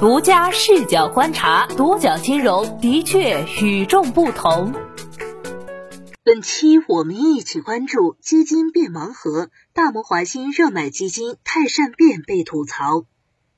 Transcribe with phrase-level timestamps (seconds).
[0.00, 4.72] 独家视角观察，独角金融的确与众不同。
[6.22, 13.06] 本期我们一起关注基金变盲盒，大摩华兴热买基金太善变被吐槽。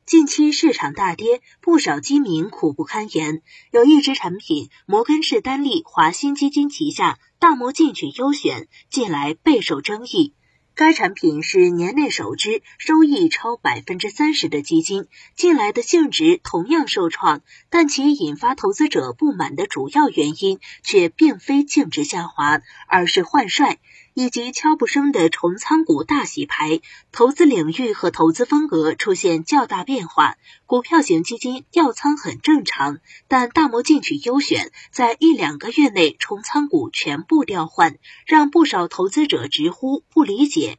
[0.06, 3.42] 近期市场大跌，不少基民苦不堪言。
[3.70, 10.32] 有一只产品，摩根士丹利华兴基金旗下大摩进取优选，近来备受争议。
[10.80, 23.78] 该产品是年内首支收益超百分之三十的基金，近来的净值同样受创，但其引发投资者不满的主要原因却并非净值下滑，而是换帅。
[24.14, 26.80] 以及悄不声的重仓股大洗牌，
[27.12, 30.36] 投资领域和投资风格出现较大变化。
[30.66, 40.78] 股票型基金调仓很正常，但大摩进取优选在一两个月内重仓股全部调换，让不少投资者直呼不理解。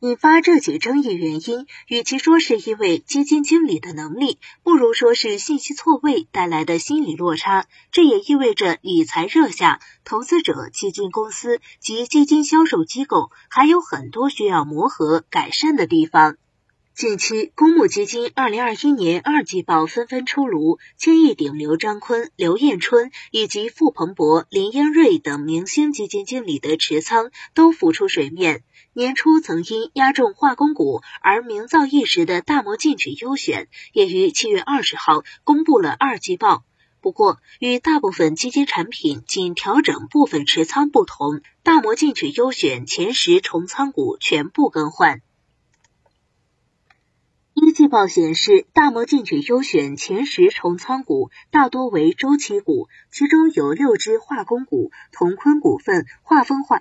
[0.00, 7.66] 引发这起争议原因，与其说是因为基金经理的能力，不如说是信息错位带来的心理落差。
[7.92, 16.38] 这也意味着理财热下，投资者、基金公司及基金销售机构还有很多需要磨合改善的地方。
[17.00, 28.64] 近期，公募基金二零二一年二季报纷纷出炉，千亿顶流张坤、刘彦春以及傅鹏博、林英瑞等明星基金经理的持仓都浮出水面。
[28.92, 36.64] 年初曾因压中化工股而名噪一时的大摩进取优选，也于七月二十号公布了二季报。
[37.00, 45.22] 不过，与大部分基金产品仅调整部分持仓不同，大摩进取优选前十重仓股全部更换。
[47.62, 56.80] 一季报显示，大摩进取优选前十重仓股大多为周期股，其中有六只化工股，同坤股份、化丰化。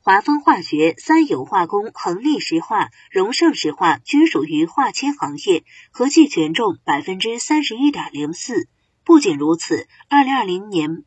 [0.00, 8.66] 华丰化学、三友化工、恒力石化、荣盛石化均属于化纤行业，合计权重百分之三十一点零四。
[9.04, 11.04] 不仅如此，二零二零年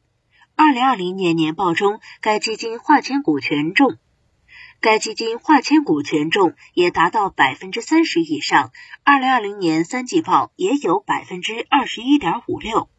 [0.56, 3.98] 二零二零年年报中，该基金化纤股权重，
[4.82, 8.72] 该基金化纤股权重也达到百分之三十以上。
[9.04, 12.90] 二零二零年三季报也有百分之二十一点五六。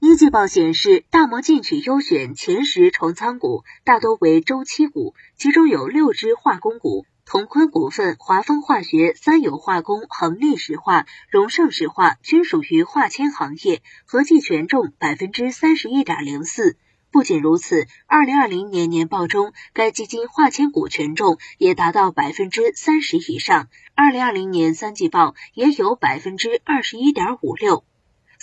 [0.00, 16.78] 一季报显示，大摩进取优选前十重仓股大多为周期股，其中有六只化工股：同坤股份、华丰化学、三友化工、恒力石化、荣盛石化均属于化纤行业，合计权重百分之三十一点零四。
[17.12, 23.68] 不仅如此，二零二零年年报中，该基金化纤股权重也达到百分之三十以上。
[23.94, 27.84] 二零二零年三季报也有百分之二十一点五六。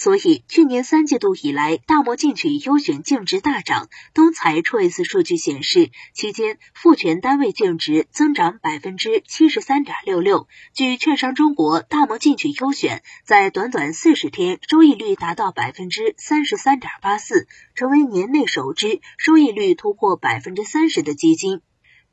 [0.01, 3.89] 所以，去年三季度以来，大摩进取优选净值大涨。
[4.13, 10.47] 东财 Choice 数据显示，期间复权单位净值增长百分之七十三点六六。
[10.73, 17.45] 据券商中国，大摩进取优选在短短四十天收益率达到百分之三十三点八四，
[17.75, 21.59] 成为年内首支收益率突破百分之三十的基金。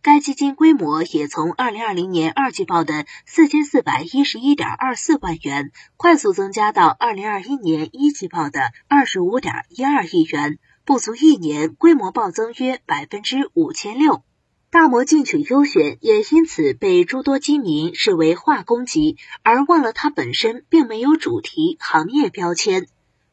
[0.02, 14.22] 该基金规模也从二零二零年二季报的四千四百一十一点二四万元，快速增加到二零二一年一季报的二十五点一二亿元，不足一年，规模暴增约百分之五千六。
[14.70, 22.86] 大摩进取优选也因此被诸多基民视为化工级，而忘了它本身并没有主题行业标签。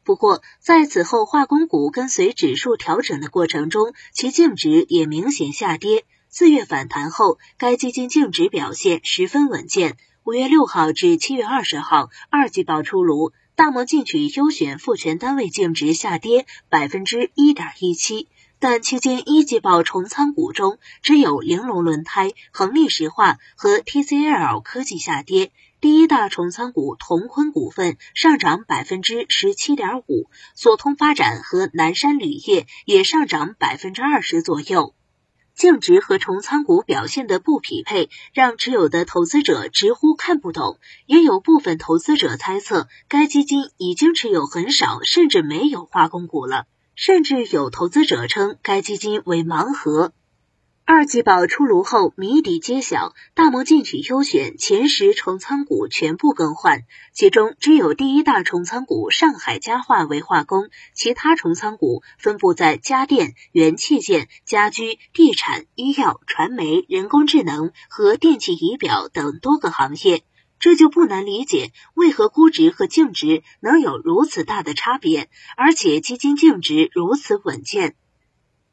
[0.04, 6.04] 不过，在此后化工股跟随指数调整的过程中，其净值也明显下跌。
[6.36, 9.96] 四月反弹后，该基金净值表现十分稳健。
[10.24, 18.26] 五月六号至七月二十号，二季报出炉，大摩进取优选复权单位净值下跌百分之一点一七，
[18.58, 34.96] 但期间一季报重仓股中只有玲珑轮胎、恒力石化和 TCL 科技下跌，第一大重仓股同坤股份上涨百分之十七点五，索通发展和南山铝业也上涨百分之二十左右。
[35.54, 40.78] 净值和重仓股表现的不匹配，让持有的投资者直呼看不懂。
[41.06, 46.66] 也有部分投资者猜测，该基金已经持有很少甚至没有化工股了。
[46.96, 50.12] 甚至有投资者称该基金为盲盒。
[50.86, 56.82] 二季报出炉后，谜底揭晓，大摩进取优选前十重仓股全部更换，
[57.14, 70.22] 其中只有第一大重仓股上海家化为化工，其他重仓股分布在家电、元器件、家居、地产、医药、传媒、人工智能和电气仪表等多个行业，
[70.58, 77.96] 这就不难理解为何估值和净值能有如此大的差别，而且基金净值如此稳健。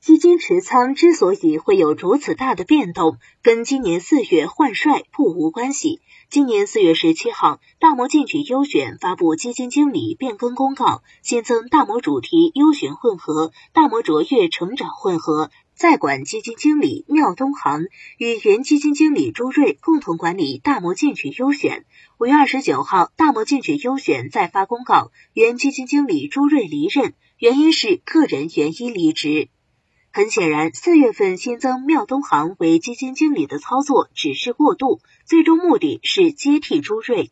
[0.02, 6.02] 基金持仓之所以会有如此大的变动，跟今年四月换帅不无关系。
[6.28, 15.52] 今年四月十七号，大摩进取优选发布基金经理变更公告，新增大摩主题优选混合、大摩卓越成长混合。
[15.76, 17.84] 在管基金经理缪东航
[18.18, 21.86] 与原基金经理朱瑞共同管理大摩进取优选。
[22.18, 29.50] 五月二十九号，大摩进取优选再发公告，原基金经理朱瑞离任，原因是个人原因离职。
[30.14, 37.32] 很显然，四月份新增妙东航为基金经理的操作只是过渡，最终目的是接替朱瑞。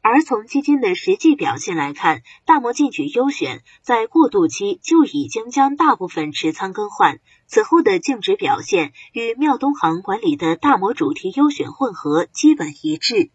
[0.00, 13.30] 而从基金的实际表现来看，大摩进取优选在过渡期就已经将大部分持仓更换，此后的净值表现与妙东航管理的大摩主题优选混合基本一致。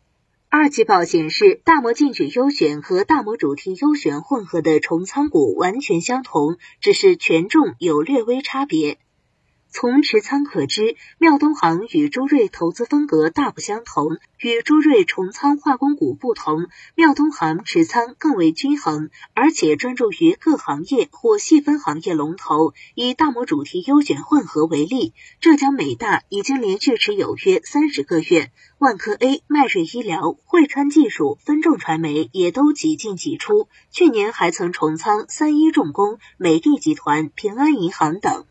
[0.54, 8.98] 二季报显示，大摩进取优选和大摩主题优选混合的重仓股完全相同，只是权重有略微差别。
[9.74, 14.18] 从持仓可知，妙东航与朱瑞投资风格大不相同。
[14.38, 22.74] 与朱瑞重仓化工股不同，妙东航持仓更为均衡，而且专注于各行业或细分行业龙头。
[22.96, 33.70] 以大摩主题优选混合为例，浙江美大已经连续持有约三十个月，万科 A、迈瑞医疗、汇川技术、分众传媒也都几进几出。
[33.90, 38.46] 去年还曾重仓三一重工、美的集团、平安银行等。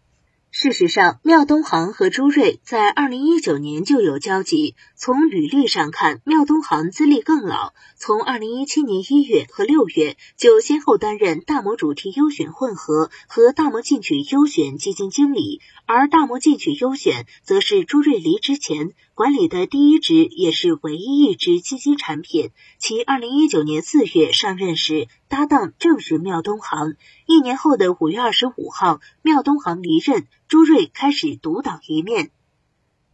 [0.52, 4.75] 事实上，妙东航和朱瑞在二零一九年就有交集。
[4.97, 18.91] 从履历上看，妙东航资历更老，从二零一七年一月和六月就先后担任大摩主题优选混合和大摩进取优选基金经理，而大摩进取优选则是朱瑞离职前
[19.21, 22.53] 管理的第一支，也是唯一一支基金产品。
[22.79, 26.95] 其二零一九年四月上任时，搭档正是妙东航。
[27.27, 30.27] 一年后的五月二十五号，妙东航离任。
[30.49, 32.31] 朱瑞开始独当一面，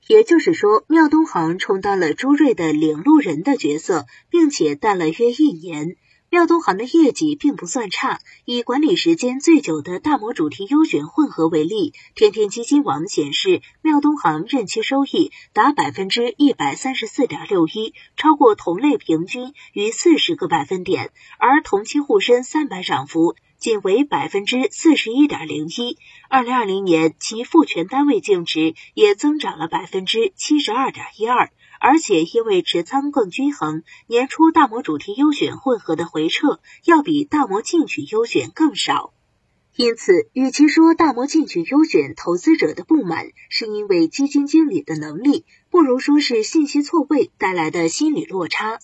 [0.06, 5.96] 也就是说，妙东航充当了朱瑞的领路人的角色，并且带了约一年。
[6.28, 23.36] 妙东航的业绩并不算差，以管理时间最久的大摩主题优选混合为例，天天基金网显示，妙东航任期收益达百分之一百三十四点六一，超过同类平均逾四十个百分点，而同期沪深三百涨幅。
[23.58, 25.96] 仅为百分之四十一点零一。
[26.28, 31.50] 二零二零年，其复权单位净值也增长了百分之七十二点一二，
[31.80, 39.12] 而且因为持仓更均衡，年初大摩主题优选混合的回撤要比大摩进取优选更少。
[39.74, 48.78] 因此，与其说大摩进取优选投资者的不满是因为基金经理的能力，不如说是信息错位带来的心理落差。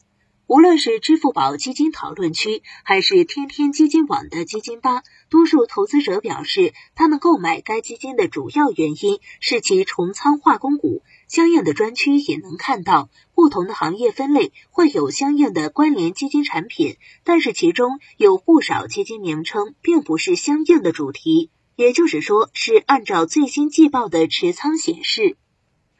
[0.48, 11.02] 无论是支付宝基金讨论区，还是天天基金网的基金吧，多数投资者表示，他们购买该基金的主要原因是其重仓化工股。
[11.32, 25.38] 相应的专区也能看到，不同的行业分类会有相应的关联基金产品，但是其中有不少基金名称并不是相应的主题，也就是说，是按照最新季报的持仓显示。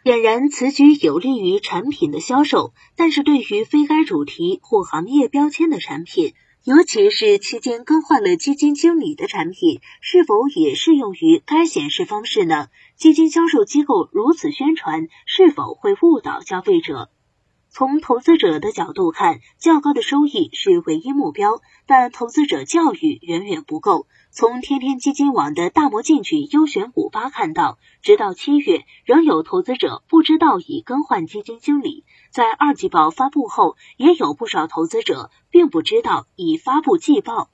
[0.05, 12.69] 俨然此举有利于产品的销售，但是对于非该主题或行业标签的产品，尤其是期间更换了基金经理的产品，是否也适用于该显示方式呢？
[12.97, 17.11] 基金销售机构如此宣传，是否会误导消费者？
[17.75, 24.07] 从投资者的角度看，较高的收益是唯一目标，但投资者教育远远不够。
[24.31, 37.49] 从天天基金网的大摩进取优选股吧看到，直到七月，仍有投资者不知道已更换基金经理；在二季报发布后，也有不少投资者并不知道已发布季报。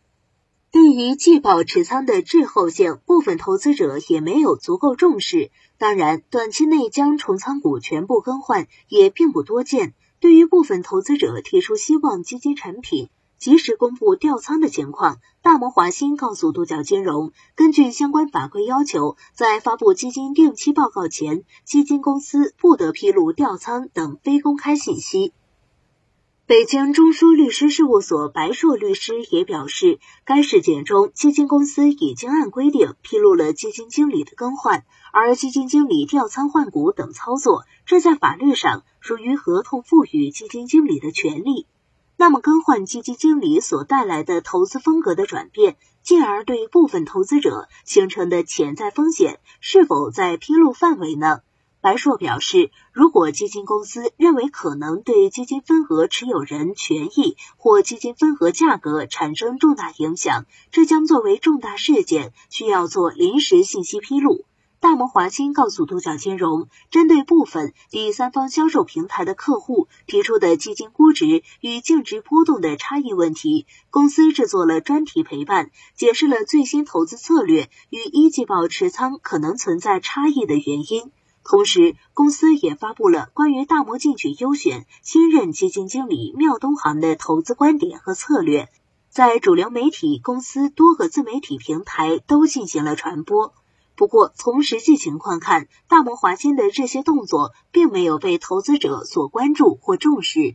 [0.73, 5.53] 对于季报持仓的滞后性，部分投资者也没有足够重视。
[5.79, 9.95] 当然，短期内将重仓股全部更换也并不多见。
[10.21, 13.09] 对于部分投资者提出希望基金产品
[13.39, 25.33] 及时公布调仓的情况，大摩华兴告诉独角金融，根据相关法规要求，在发布基金定期报告前，基金公司不得披露调仓等非公开信息。
[26.49, 38.83] 北京中枢律师事务所白硕律师也表示，该事件中，基金公司已经按规定披露了基金经理的更换，而基金经理调仓换股等操作，这在法律上。
[39.00, 41.67] 属于合同赋予基金经理的权利，
[42.17, 51.43] 那么更换基金经理所带来的投资风格的转变，进而对部分投资者形成的潜在风险，是否在披露范围呢？
[51.81, 64.45] 白硕表示，如果基金公司认为可能对基金份额持有人权益或基金份额价格产生重大影响，这将作为重大事件，需要做临时信息披露。
[64.81, 81.11] 大摩华兴告诉独角金融，针对部分第三方销售平台的客户提出的基金估值与净值波动的差异问题，公司制作了专题陪伴，解释了最新投资策略与一季报持仓可能存在差异的原因。
[81.50, 88.69] 同时，公司也发布了关于大摩进取优选新任基金经理缪东航的投资观点和策略，
[89.09, 93.55] 在主流媒体、公司多个自媒体平台都进行了传播。
[93.97, 100.55] 不过，从实际情况看，大摩华金的这些动作并没有被投资者所关注或重视。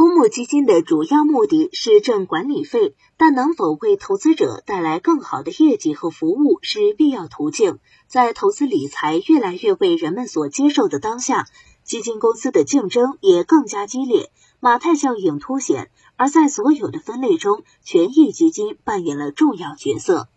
[0.00, 7.80] 公募基金的主要目的是挣管理费，但能否为投资者带来更好的业绩和服务是必要途径。
[8.06, 11.44] 在投资理财越来越为人们所接受的当下，
[11.84, 15.90] 基金公司的竞争也更加激烈，马太效应凸显。
[16.16, 20.30] 而在所有的分类中，权益基金扮演了重要角色。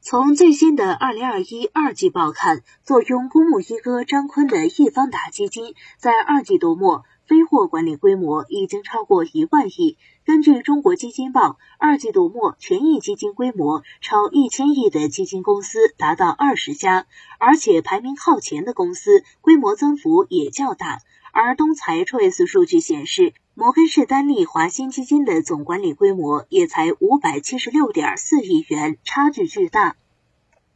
[0.00, 9.98] 从最新的二零二一二季报看，坐拥公募一哥张坤的易方达基金，在二季度末非货管理规模已经超过一万亿。
[10.24, 17.06] 根据中国基金报，二季度末权益基金规模超一千亿的基金公司达到二十家，
[17.38, 21.00] 而且排名靠前的公司规模增幅也较大。
[21.30, 29.96] 而东财 Choice 数据显示，摩根士丹利华鑫基金的总管理规模也才五百七十六点四亿元，差距巨大。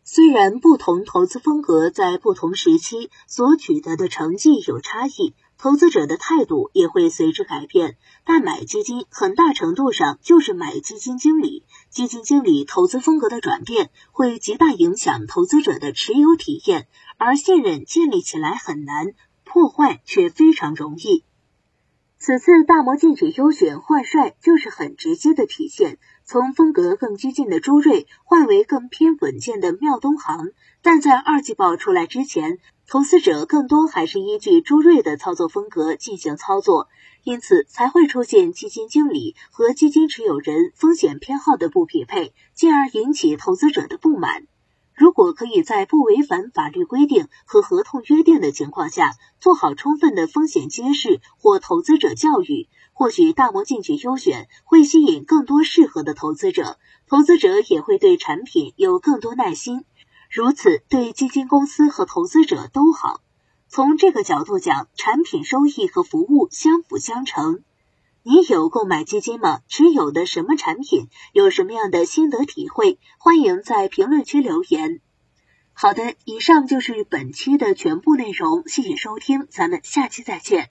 [0.04, 5.32] 虽然不同投资风格在不同时期所取得的成绩有差异，
[5.62, 11.62] 投资者的态度也会随之改变，但买基金很大程度上就是买基金经理。
[11.88, 19.14] 基金经理投资风格的转变会极大影响投资者的持有体验，而信任建立起来很难。
[19.44, 21.22] 破坏却非常容易。
[22.18, 30.48] 此次大摩进取优选换帅就是很直接的体现，从风格更激进的朱瑞换为更偏稳健的妙东航。
[30.82, 32.58] 但在二季报出来之前，
[32.92, 36.88] 投资者更多还是依据朱瑞的操作风格进行操作，
[37.24, 44.46] 因此才会出现基金经理和基金持有人风险偏好的不匹配，进而引起投资者的不满。
[44.94, 56.76] 如果可以在不违反法律规定和合同约定的情况下，做好充分的风险揭示或投资者教育，或许大摩进取优选会吸引更多适合的投资者，
[57.08, 59.86] 投资者也会对产品有更多耐心，
[60.34, 63.20] 如此对基金公司和投资者都好。
[63.68, 67.62] 从这个角度讲，产品收益和服务相辅相成。
[68.22, 69.60] 你有购买基金吗？
[69.68, 71.10] 持有的什么产品？
[71.34, 72.98] 有什么样的心得体会？
[73.18, 75.00] 欢迎在评论区留言。
[75.74, 80.70] 好的，以上就是本期的全部内容，谢谢收听，咱们下期再见。